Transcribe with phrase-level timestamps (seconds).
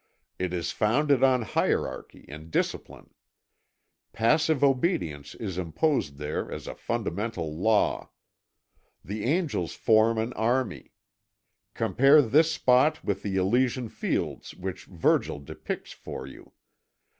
[0.39, 3.13] It is founded on hierarchy and discipline.
[4.13, 8.09] Passive obedience is imposed there as a fundamental law.
[9.05, 10.93] The angels form an army.
[11.75, 16.51] Compare this spot with the Elysian Fields which Virgil depicts for you.